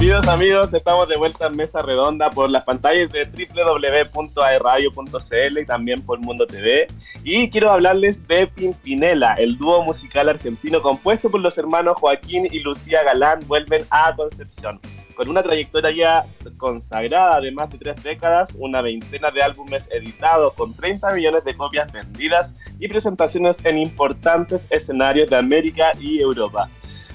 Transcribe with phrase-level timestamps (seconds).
[0.00, 6.00] Queridos amigos, estamos de vuelta en Mesa Redonda por las pantallas de www.aeradio.cl y también
[6.00, 6.88] por Mundo TV.
[7.22, 12.60] Y quiero hablarles de Pimpinela, el dúo musical argentino compuesto por los hermanos Joaquín y
[12.60, 14.80] Lucía Galán, vuelven a Concepción.
[15.14, 16.24] Con una trayectoria ya
[16.56, 21.54] consagrada de más de tres décadas, una veintena de álbumes editados con 30 millones de
[21.54, 26.70] copias vendidas y presentaciones en importantes escenarios de América y Europa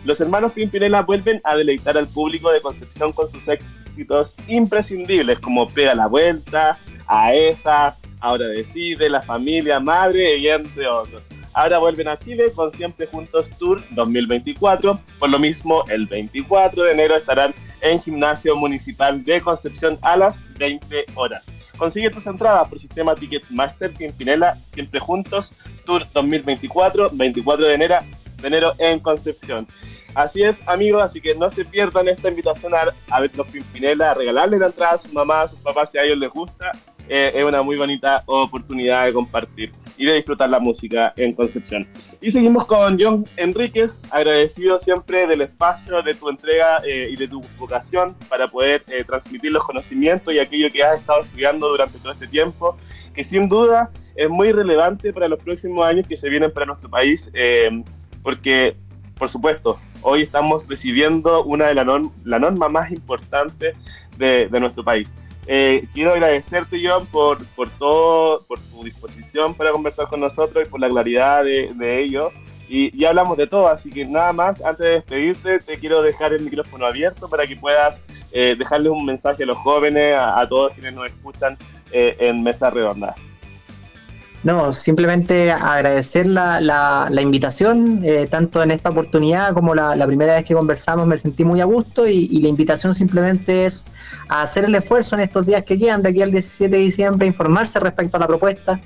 [0.05, 5.67] los hermanos Pimpinela vuelven a deleitar al público de Concepción con sus éxitos imprescindibles como
[5.67, 11.27] Pega la Vuelta, A esa, Ahora Decide, La Familia, Madre y entre otros.
[11.53, 14.99] Ahora vuelven a Chile con Siempre Juntos Tour 2024.
[15.19, 20.43] Por lo mismo, el 24 de enero estarán en Gimnasio Municipal de Concepción a las
[20.57, 21.45] 20 horas.
[21.77, 25.51] Consigue tus entradas por sistema Ticketmaster Pimpinela Siempre Juntos
[25.85, 27.99] Tour 2024, 24 de enero
[28.45, 29.67] enero en Concepción.
[30.15, 34.13] Así es, amigos, así que no se pierdan esta invitación a, ver los Pimpinela, a
[34.13, 36.71] regalarle la entrada a su mamá, a sus papás si a ellos les gusta.
[37.07, 41.85] Eh, es una muy bonita oportunidad de compartir y de disfrutar la música en Concepción.
[42.21, 47.27] Y seguimos con John Enríquez, agradecido siempre del espacio, de tu entrega eh, y de
[47.27, 51.99] tu vocación para poder eh, transmitir los conocimientos y aquello que has estado estudiando durante
[51.99, 52.77] todo este tiempo,
[53.13, 56.89] que sin duda es muy relevante para los próximos años que se vienen para nuestro
[56.89, 57.29] país
[58.25, 58.75] porque,
[59.19, 63.77] por supuesto, hoy estamos recibiendo una de las normas la norma más importantes
[64.17, 65.13] de, nuestro país.
[65.45, 70.69] Eh, quiero agradecerte, John, por, por todo, por tu disposición para conversar con nosotros y
[70.69, 72.31] por la claridad de, ello.
[72.67, 76.41] Y hablamos de todo, así que nada más, antes de despedirte, te quiero dejar el
[76.41, 80.95] micrófono abierto para que puedas eh, dejarles un mensaje a los jóvenes, a, todos quienes
[80.95, 81.59] nos escuchan
[81.91, 83.13] eh, en Mesa Redonda.
[84.45, 90.45] No, simplemente agradecer la, la, invitación, eh, tanto en esta oportunidad como la, primera vez
[90.45, 93.87] que conversamos me sentí muy a gusto y, y, la invitación simplemente es
[94.29, 97.25] a hacer el esfuerzo en estos días que quedan, de aquí al 17 de diciembre,
[97.25, 98.79] informarse respecto a la propuesta,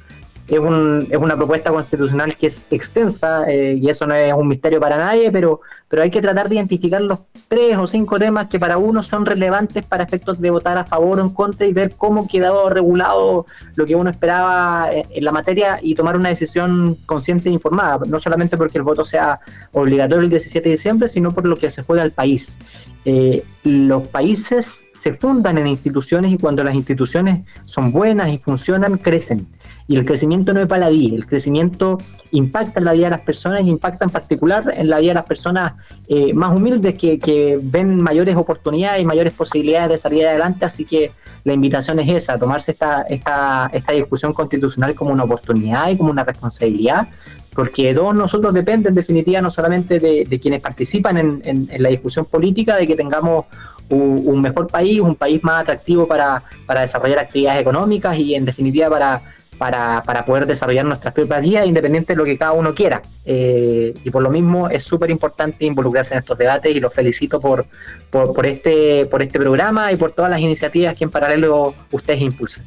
[0.50, 4.48] es, un, es una propuesta constitucional que es extensa eh, y eso no es un
[4.48, 8.50] misterio para nadie, pero, pero hay que tratar de identificar los tres o cinco temas
[8.50, 11.74] que para uno son relevantes para efectos de votar a favor o en contra y
[11.74, 13.46] ver cómo quedado regulado
[13.76, 18.00] lo que uno esperaba eh, en la materia y tomar una decisión consciente e informada,
[18.08, 19.40] no solamente porque el voto sea
[19.72, 22.58] obligatorio el 17 de diciembre, sino por lo que se juega al país.
[23.06, 28.98] Eh, los países se fundan en instituciones y cuando las instituciones son buenas y funcionan,
[28.98, 29.48] crecen.
[29.90, 31.98] Y el crecimiento no es baladí, el crecimiento
[32.30, 35.16] impacta en la vida de las personas y impacta en particular en la vida de
[35.16, 35.74] las personas
[36.08, 40.64] eh, más humildes que, que, ven mayores oportunidades y mayores posibilidades de salir adelante.
[40.64, 41.10] Así que
[41.44, 46.12] la invitación es esa, tomarse esta, esta, esta discusión constitucional como una oportunidad y como
[46.12, 47.08] una responsabilidad,
[47.56, 52.26] porque todos nosotros dependen en definitiva no solamente de, quienes participan en, en, la discusión
[52.26, 53.46] política, de que tengamos
[53.90, 58.88] un mejor país, un país más atractivo para, para desarrollar actividades económicas y en definitiva
[58.88, 59.20] para
[59.60, 63.04] para, para poder desarrollar nuestras propias vidas independiente de lo que cada uno quiera.
[63.26, 67.40] Eh, y por lo mismo es súper importante involucrarse en estos debates y los felicito
[67.40, 67.66] por,
[68.10, 72.22] por, por, este, por este programa y por todas las iniciativas que en paralelo ustedes
[72.22, 72.66] impulsan.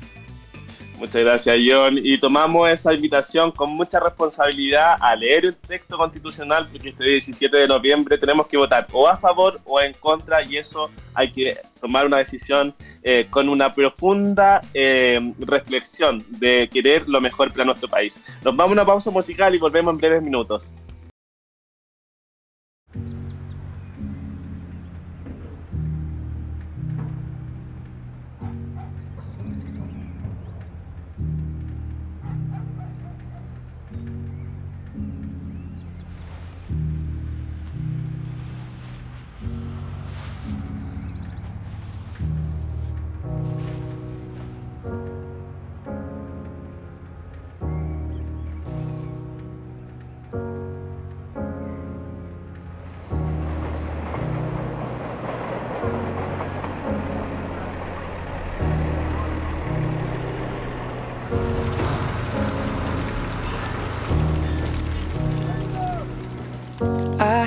[1.03, 1.99] Muchas gracias, John.
[2.01, 7.57] Y tomamos esa invitación con mucha responsabilidad a leer el texto constitucional, porque este 17
[7.57, 11.57] de noviembre tenemos que votar o a favor o en contra, y eso hay que
[11.81, 17.89] tomar una decisión eh, con una profunda eh, reflexión de querer lo mejor para nuestro
[17.89, 18.23] país.
[18.45, 20.71] Nos vamos a una pausa musical y volvemos en breves minutos.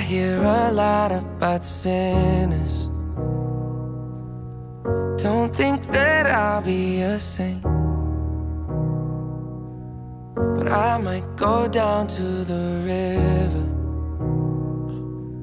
[0.06, 2.88] Hear a lot about sinners.
[7.20, 7.62] Saint.
[10.56, 13.66] But I might go down to the river.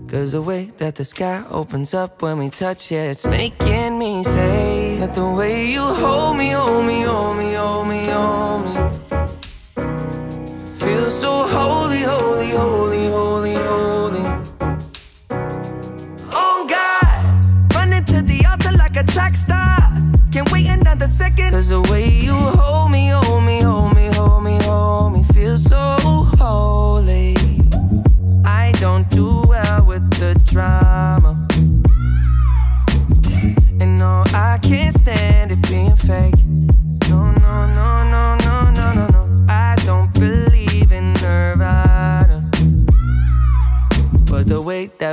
[0.08, 4.24] Cause the way that the sky opens up when we touch it, it's making me
[4.24, 8.74] say that the way you hold me, hold me, hold me, hold me, hold me.
[10.80, 11.83] Feels so holy,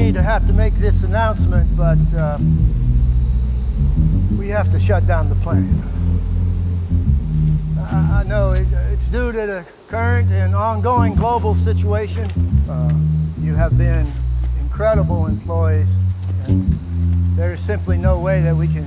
[0.00, 2.38] me to have to make this announcement, but uh,
[4.38, 5.68] we have to shut down the plant.
[7.78, 12.26] I, I know it, it's due to the current and ongoing global situation.
[12.68, 12.90] Uh,
[13.40, 14.10] you have been
[14.60, 15.96] incredible employees,
[16.46, 16.72] and
[17.36, 18.86] there is simply no way that we can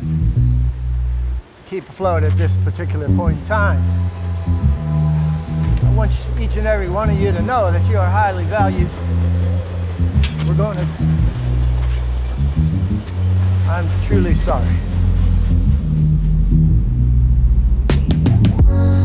[1.68, 3.84] keep afloat at this particular point in time.
[5.86, 6.12] I want
[6.42, 8.90] each and every one of you to know that you are highly valued.
[10.54, 10.88] We're going to.
[13.68, 14.68] I'm truly sorry.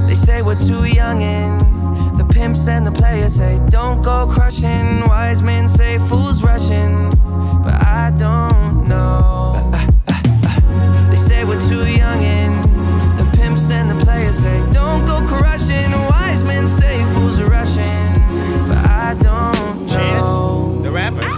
[0.07, 1.59] They say we're too young and
[2.19, 5.01] the pimps and the players say don't go crushing.
[5.07, 6.97] Wise men say fools rushing,
[7.65, 9.55] but I don't know.
[11.11, 12.63] They say we're too young and
[13.19, 15.93] the pimps and the players say don't go crushing.
[15.93, 18.13] Wise men say fools are rushing,
[18.69, 19.95] but I don't know.
[19.97, 21.38] Chance, the rapper.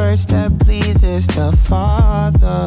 [0.00, 2.64] First step pleases the Father.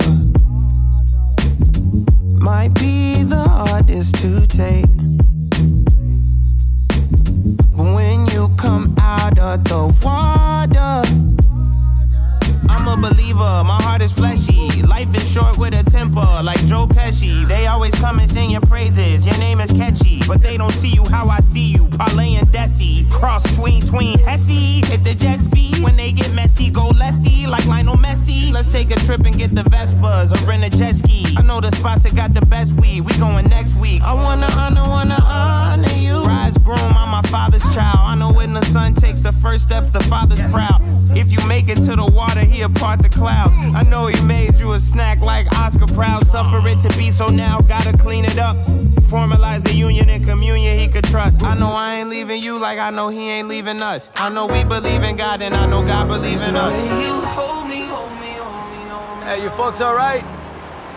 [2.39, 4.85] Might be the hardest to take.
[7.75, 11.01] But when you come out of the water,
[12.69, 14.42] I'm a believer, my heart is fleshy.
[15.33, 17.47] Short with a temper, like Joe Pesci.
[17.47, 20.21] They always come and sing your praises, your name is catchy.
[20.27, 23.09] But they don't see you how I see you, Parlay and Desi.
[23.09, 24.85] Cross tween, tween, Hesse.
[24.87, 28.53] Hit the jet speed, when they get messy, go lefty, like Lionel Messi.
[28.53, 31.25] Let's take a trip and get the Vespas, or rent a jet ski.
[31.35, 34.03] I know the spots that got the best weed, we going next week.
[34.03, 35.62] I wanna honor, wanna honor
[37.33, 37.97] father's child.
[37.97, 40.77] I know when the son takes the first step, the father's proud.
[41.17, 43.55] If you make it to the water, he'll part the clouds.
[43.73, 46.27] I know he made you a snack like Oscar Proud.
[46.27, 48.55] Suffer it to be so now, gotta clean it up.
[49.09, 51.41] Formalize the union and communion he could trust.
[51.43, 54.11] I know I ain't leaving you like I know he ain't leaving us.
[54.15, 56.77] I know we believe in God and I know God believes in us.
[57.01, 59.25] you hold me, hold me, hold me, hold me.
[59.25, 60.23] Hey, you folks all right?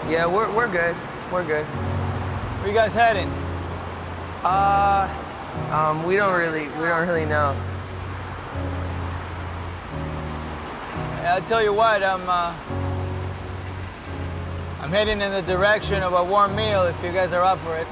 [0.06, 0.94] Yeah, we're, we're good.
[1.33, 1.65] We're good.
[1.65, 3.31] Where you guys heading?
[4.44, 5.09] Uh,
[5.70, 7.56] um, we don't really, we don't really know.
[11.26, 12.56] I'll tell you what, I'm, uh,
[14.81, 17.76] I'm heading in the direction of a warm meal if you guys are up for
[17.76, 17.88] it.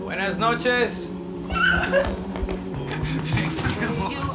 [0.00, 1.10] Buenas noches.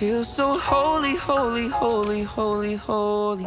[0.00, 3.46] Feel so holy, holy, holy, holy, holy.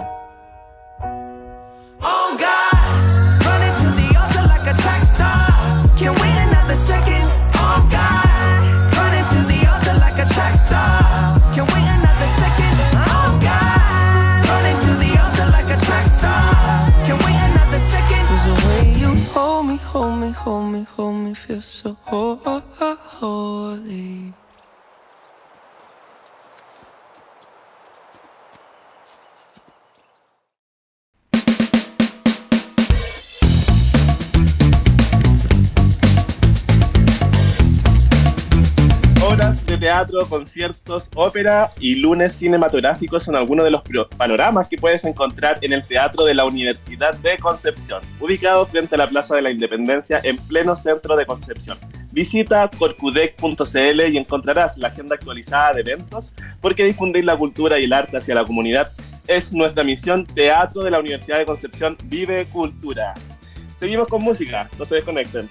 [39.83, 43.81] Teatro, conciertos, ópera y lunes cinematográficos son algunos de los
[44.15, 48.99] panoramas que puedes encontrar en el Teatro de la Universidad de Concepción, ubicado frente a
[48.99, 51.77] la Plaza de la Independencia en pleno centro de Concepción.
[52.13, 57.91] Visita corcudec.cl y encontrarás la agenda actualizada de eventos, porque difundir la cultura y el
[57.91, 58.89] arte hacia la comunidad
[59.27, 60.25] es nuestra misión.
[60.25, 63.15] Teatro de la Universidad de Concepción vive cultura.
[63.81, 65.49] Seguimos con música, no se desconecten.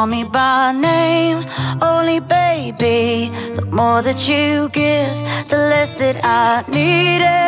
[0.00, 1.44] Call me by name,
[1.82, 3.30] only baby.
[3.56, 5.14] The more that you give,
[5.50, 7.20] the less that I need.
[7.20, 7.39] Everyone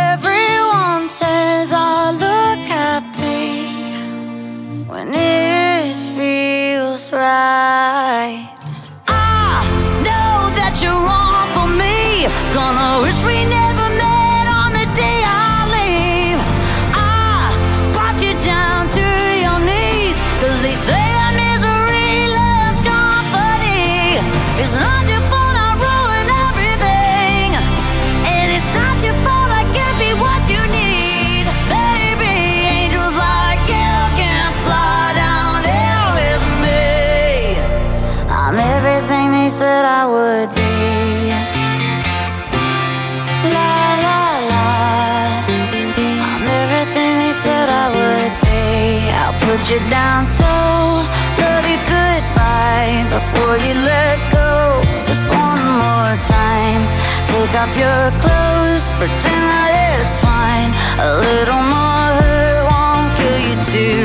[59.02, 60.70] pretend that it's fine.
[61.02, 64.01] A little more hurt won't kill you tonight.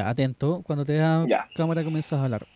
[0.00, 0.62] Ya, atento.
[0.64, 2.46] Cuando te da cámara comienzas a hablar.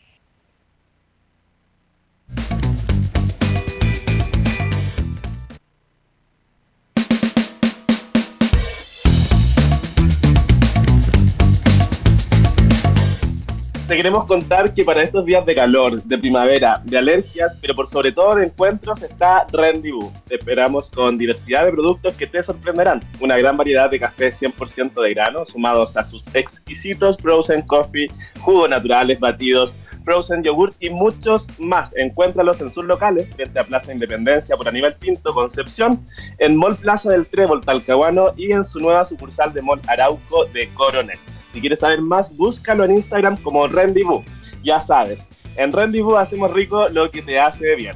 [13.94, 17.86] Te queremos contar que para estos días de calor, de primavera, de alergias, pero por
[17.86, 20.12] sobre todo de encuentros, está Rendezvous.
[20.24, 23.00] Te esperamos con diversidad de productos que te sorprenderán.
[23.20, 28.08] Una gran variedad de cafés 100% de grano, sumados a sus exquisitos frozen coffee,
[28.40, 31.94] jugos naturales, batidos, frozen yogurt y muchos más.
[31.96, 36.04] Encuéntralos en sus locales, frente a Plaza Independencia por Aníbal Pinto, Concepción,
[36.38, 40.68] en Mall Plaza del Trébol, Talcahuano y en su nueva sucursal de Mall Arauco de
[40.70, 41.20] Coronel.
[41.54, 44.24] Si quieres saber más, búscalo en Instagram como Rendezvous.
[44.64, 47.94] Ya sabes, en Rendezvous hacemos rico lo que te hace bien.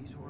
[0.00, 0.28] He's all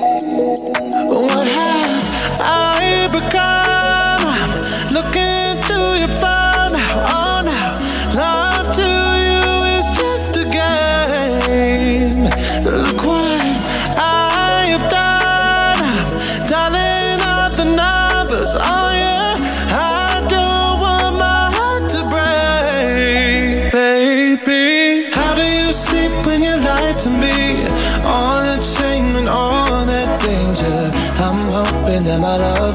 [32.11, 32.70] That my love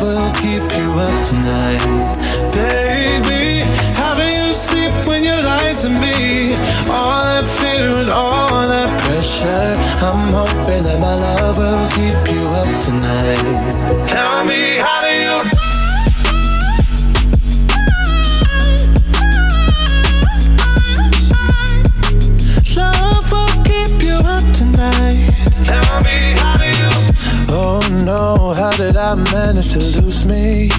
[30.27, 30.71] me?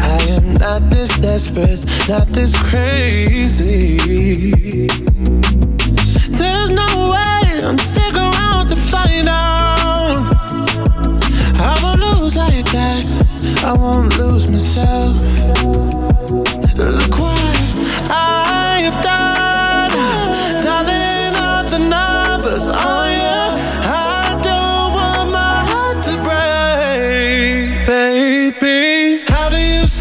[0.00, 4.06] I am not this desperate, not this crazy.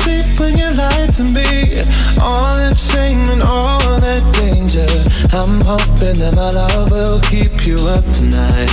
[0.06, 1.82] Sleep when you lie to me?
[2.22, 4.92] All that shame and all that danger.
[5.34, 8.70] I'm hoping that my love will keep you up tonight,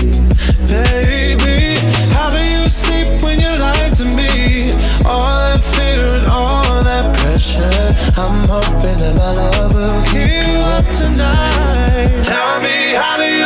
[0.68, 1.80] baby.
[2.12, 4.76] How do you sleep when you lie to me?
[5.08, 7.80] All that fear and all that pressure.
[8.22, 12.12] I'm hoping that my love will keep you up tonight.
[12.28, 13.41] Tell me, how do you?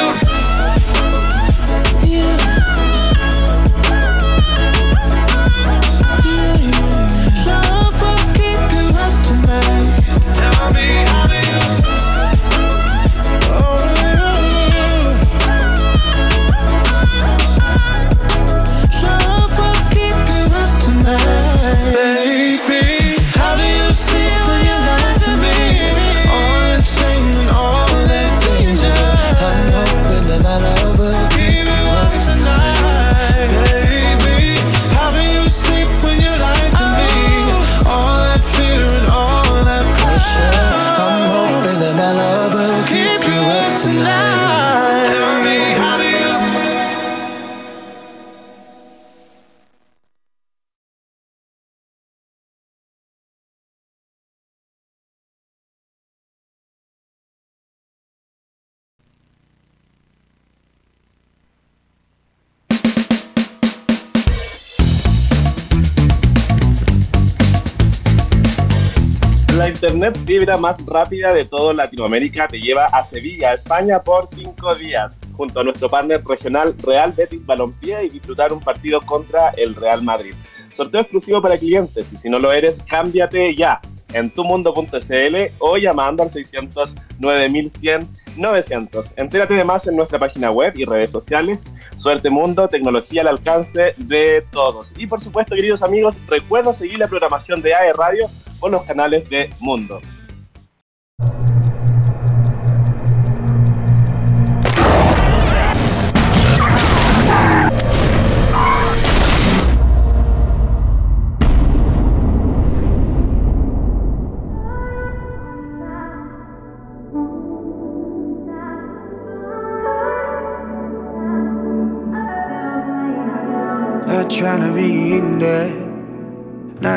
[69.97, 75.19] Internet fibra más rápida de toda Latinoamérica te lleva a Sevilla, España, por cinco días,
[75.33, 80.03] junto a nuestro partner regional Real Betis Balompié y disfrutar un partido contra el Real
[80.03, 80.35] Madrid.
[80.75, 83.81] Sorteo exclusivo para clientes y si no lo eres, cámbiate ya
[84.13, 89.13] en tumundo.cl o llamando al 600 9100 900.
[89.17, 91.71] Entérate de más en nuestra página web y redes sociales.
[91.97, 94.93] Suerte Mundo, tecnología al alcance de todos.
[94.97, 98.27] Y por supuesto, queridos amigos, recuerda seguir la programación de AE Radio
[98.61, 100.01] por los canales de Mundo.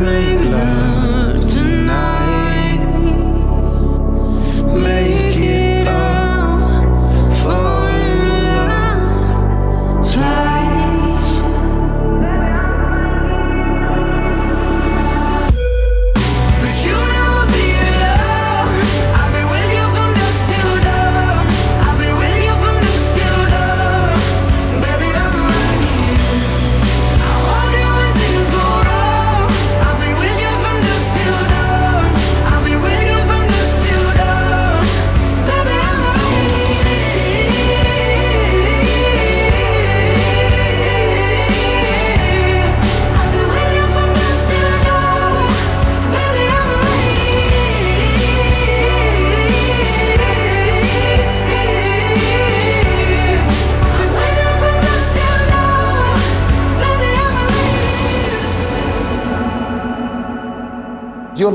[0.00, 0.89] Make love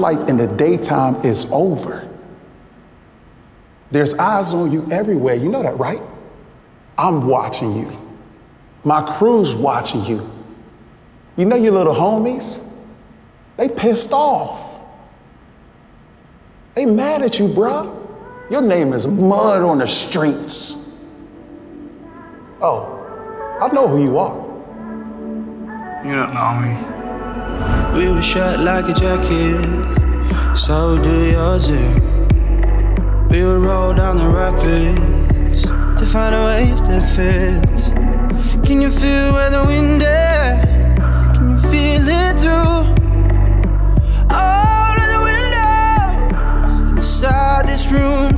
[0.05, 2.07] life in the daytime is over.
[3.89, 5.33] There's eyes on you everywhere.
[5.33, 6.01] You know that, right?
[6.95, 7.89] I'm watching you.
[8.83, 10.29] My crew's watching you.
[11.37, 12.63] You know your little homies?
[13.57, 14.79] They pissed off.
[16.75, 17.89] They mad at you, bruh.
[18.51, 20.93] Your name is mud on the streets.
[22.61, 22.77] Oh,
[23.59, 24.37] I know who you are.
[26.05, 26.94] You don't know me.
[27.95, 31.69] We were shot like a jacket, so do yours.
[31.69, 31.99] eh?
[33.29, 35.61] We would roll down the rapids
[35.99, 37.89] to find a wave that fits.
[38.67, 41.37] Can you feel where the wind is?
[41.37, 42.77] Can you feel it through
[44.29, 48.31] all of the windows inside this room?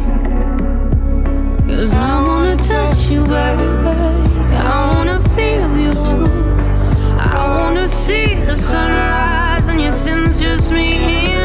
[1.68, 3.68] Cause I wanna touch you, baby.
[4.56, 6.28] I wanna feel you too.
[7.20, 9.37] I wanna see the sunrise
[9.68, 11.37] and your sins, just me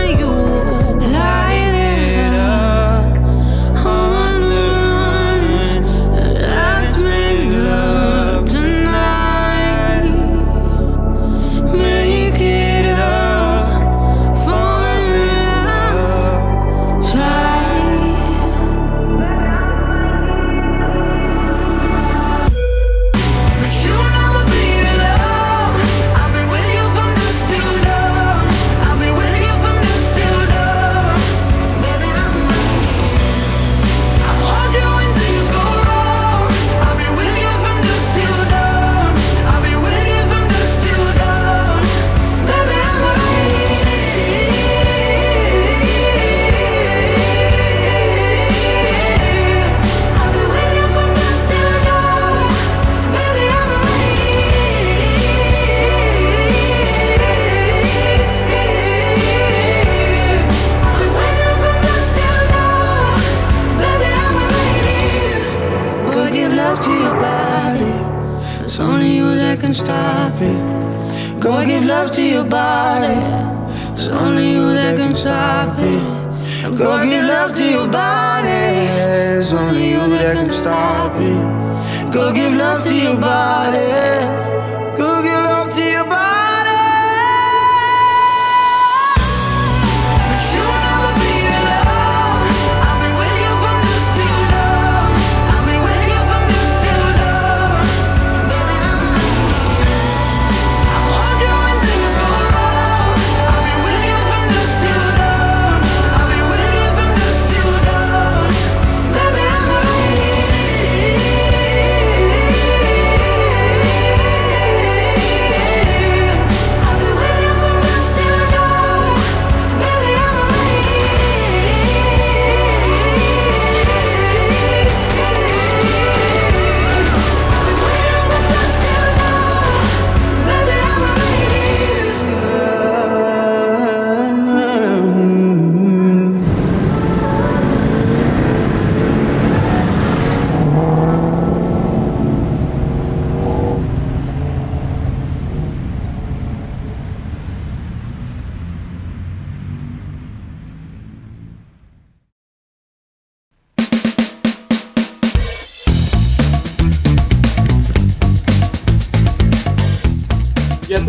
[80.23, 82.13] that can stop it.
[82.13, 84.72] Go give love to your body.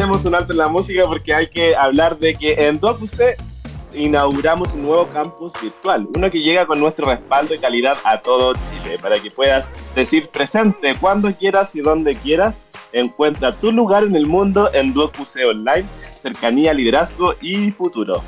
[0.03, 3.37] Hacemos un alto en la música porque hay que hablar de que en DocuC
[3.93, 8.51] inauguramos un nuevo campus virtual, uno que llega con nuestro respaldo y calidad a todo
[8.53, 12.65] Chile, para que puedas decir presente cuando quieras y donde quieras.
[12.91, 15.85] Encuentra tu lugar en el mundo en DuoQC Online,
[16.21, 18.21] cercanía, liderazgo y futuro.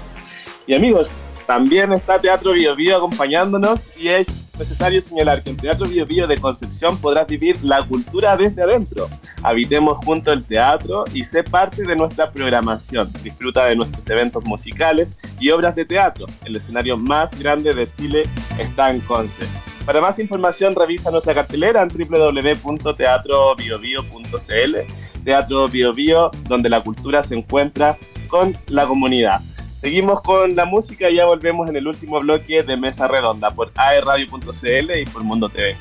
[0.66, 1.12] Y amigos,
[1.46, 6.28] también está Teatro Bio Bio acompañándonos y es necesario señalar que en Teatro Bio Bio
[6.28, 9.10] de Concepción podrás vivir la cultura desde adentro.
[9.44, 13.12] Habitemos junto el teatro y sé parte de nuestra programación.
[13.24, 16.26] Disfruta de nuestros eventos musicales y obras de teatro.
[16.46, 18.24] El escenario más grande de Chile
[18.60, 19.46] está en Conce.
[19.86, 24.76] Para más información revisa nuestra cartelera en www.teatrobiobio.cl
[25.24, 29.42] Teatro Bio Bio, donde la cultura se encuentra con la comunidad.
[29.80, 33.72] Seguimos con la música y ya volvemos en el último bloque de Mesa Redonda por
[33.76, 35.76] aerradio.cl y por Mundo TV.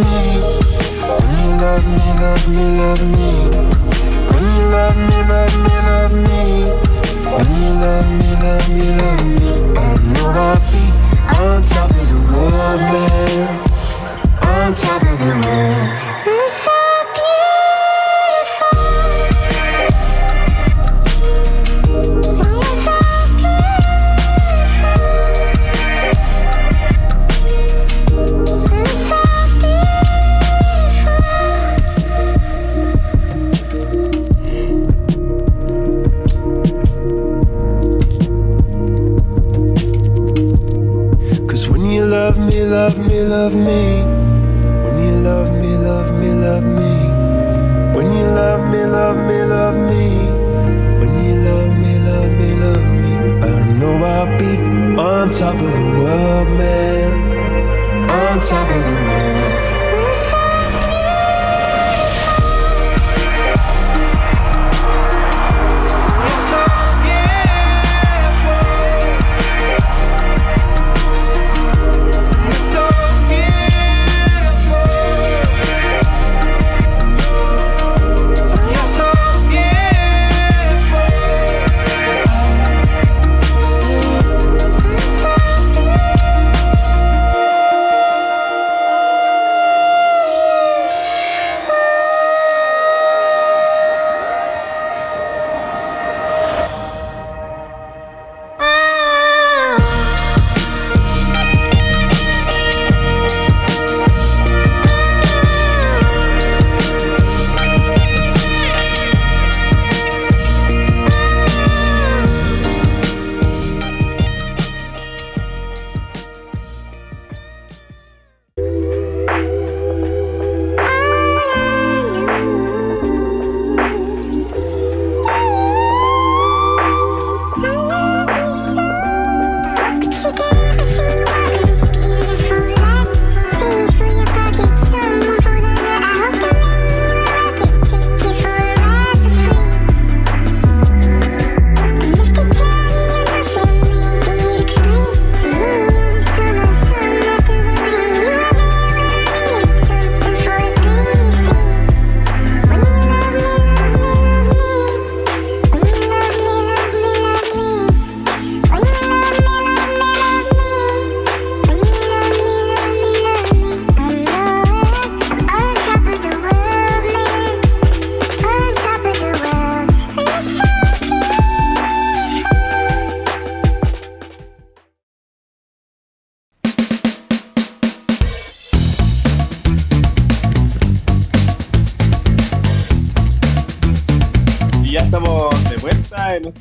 [0.00, 0.40] Me.
[1.18, 3.30] When you love me, love me, love me.
[4.30, 6.40] When you love me, love me, love me.
[7.30, 9.48] When you love me, love me, love me.
[9.76, 10.84] I know I'll be
[11.36, 13.48] on top of the world, man.
[14.42, 15.99] On top of the world.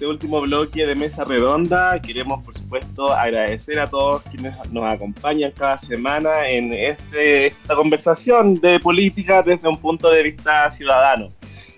[0.10, 2.00] Último bloque de Mesa Redonda.
[2.02, 8.56] Queremos, por supuesto, agradecer a todos quienes nos acompañan cada semana en este, esta conversación
[8.56, 11.30] de política desde un punto de vista ciudadano.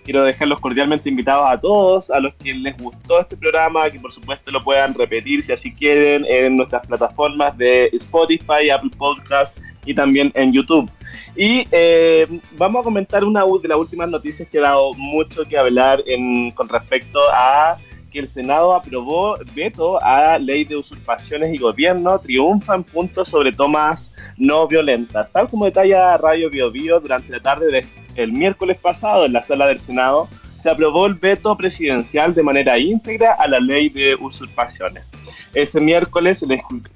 [0.04, 4.10] Quiero dejarlos cordialmente invitados a todos, a los que les gustó este programa, que por
[4.10, 9.94] supuesto lo puedan repetir si así quieren en nuestras plataformas de Spotify, Apple Podcasts y
[9.94, 10.90] también en YouTube.
[11.36, 15.56] Y eh, vamos a comentar una de las últimas noticias que ha dado mucho que
[15.56, 17.76] hablar en, con respecto a
[18.12, 23.52] que el Senado aprobó veto a ley de usurpaciones y gobierno, triunfa en puntos sobre
[23.52, 25.30] tomas no violentas.
[25.32, 29.66] Tal como detalla Radio Bio Bio durante la tarde del miércoles pasado en la sala
[29.66, 35.10] del Senado, se aprobó el veto presidencial de manera íntegra a la ley de usurpaciones.
[35.54, 36.44] Ese miércoles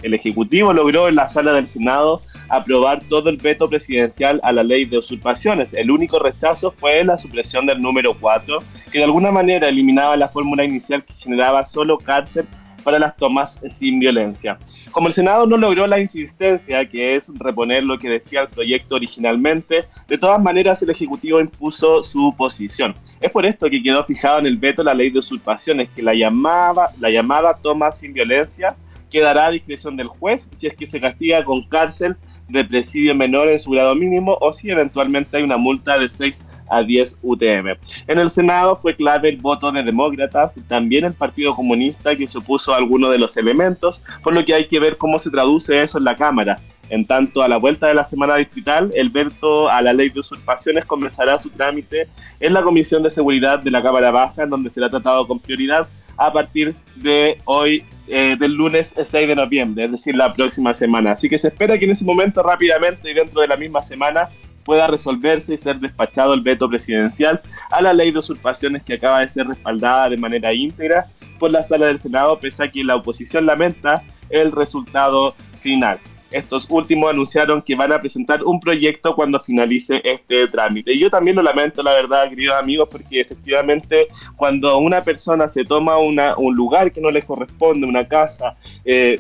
[0.02, 4.62] el Ejecutivo logró en la sala del Senado aprobar todo el veto presidencial a la
[4.62, 5.74] ley de usurpaciones.
[5.74, 10.28] El único rechazo fue la supresión del número 4, que de alguna manera eliminaba la
[10.28, 12.46] fórmula inicial que generaba solo cárcel
[12.84, 14.58] para las tomas sin violencia.
[14.92, 18.94] Como el Senado no logró la insistencia, que es reponer lo que decía el proyecto
[18.94, 22.94] originalmente, de todas maneras el Ejecutivo impuso su posición.
[23.20, 26.14] Es por esto que quedó fijado en el veto la ley de usurpaciones, que la
[26.14, 28.76] llamaba, la llamada toma sin violencia
[29.10, 32.16] quedará a discreción del juez si es que se castiga con cárcel
[32.48, 36.42] de presidio menor en su grado mínimo o si eventualmente hay una multa de 6
[36.68, 37.76] a 10 UTM.
[38.06, 42.38] En el Senado fue clave el voto de demócratas, también el Partido Comunista que se
[42.38, 45.82] opuso a algunos de los elementos, por lo que hay que ver cómo se traduce
[45.82, 46.60] eso en la Cámara.
[46.88, 50.20] En tanto, a la vuelta de la semana distrital, el veto a la ley de
[50.20, 54.70] usurpaciones comenzará su trámite en la Comisión de Seguridad de la Cámara Baja, en donde
[54.70, 59.92] será tratado con prioridad a partir de hoy, eh, del lunes 6 de noviembre, es
[59.92, 61.12] decir, la próxima semana.
[61.12, 64.28] Así que se espera que en ese momento rápidamente y dentro de la misma semana
[64.64, 69.20] pueda resolverse y ser despachado el veto presidencial a la ley de usurpaciones que acaba
[69.20, 71.06] de ser respaldada de manera íntegra
[71.38, 75.98] por la sala del Senado, pese a que la oposición lamenta el resultado final.
[76.36, 80.92] Estos últimos anunciaron que van a presentar un proyecto cuando finalice este trámite.
[80.92, 85.64] Y yo también lo lamento, la verdad, queridos amigos, porque efectivamente cuando una persona se
[85.64, 89.18] toma una, un lugar que no le corresponde, una casa, eh,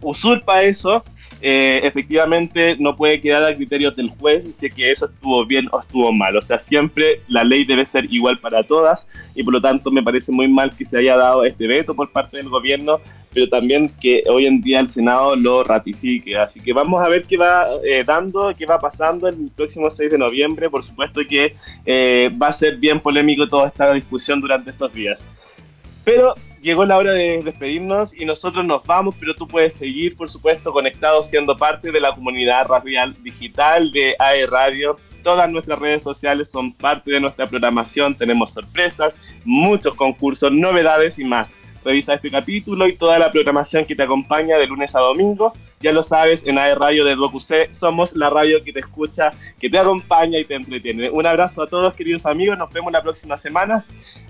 [0.00, 1.04] usurpa eso,
[1.44, 5.80] eh, efectivamente no puede quedar a criterios del juez si que eso estuvo bien o
[5.80, 6.36] estuvo mal.
[6.36, 10.02] O sea, siempre la ley debe ser igual para todas y por lo tanto me
[10.02, 13.00] parece muy mal que se haya dado este veto por parte del gobierno,
[13.32, 16.36] pero también que hoy en día el Senado lo ratifique.
[16.36, 20.10] Así que vamos a ver qué va eh, dando, qué va pasando el próximo 6
[20.10, 20.68] de noviembre.
[20.68, 21.54] Por supuesto que
[21.86, 25.26] eh, va a ser bien polémico toda esta discusión durante estos días.
[26.04, 30.30] Pero llegó la hora de despedirnos y nosotros nos vamos, pero tú puedes seguir, por
[30.30, 34.96] supuesto, conectado siendo parte de la comunidad radial digital de AE Radio.
[35.22, 41.24] Todas nuestras redes sociales son parte de nuestra programación, tenemos sorpresas, muchos concursos, novedades y
[41.24, 41.56] más.
[41.84, 45.52] Revisa este capítulo y toda la programación que te acompaña de lunes a domingo.
[45.80, 49.30] Ya lo sabes, en AE Radio de DocuC somos la radio que te escucha,
[49.60, 51.10] que te acompaña y te entretiene.
[51.10, 52.56] Un abrazo a todos, queridos amigos.
[52.58, 53.84] Nos vemos la próxima semana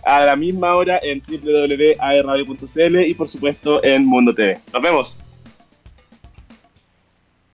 [0.05, 4.59] a la misma hora en www.aerradio.cl y por supuesto en Mundo TV.
[4.72, 5.32] Nos vemos.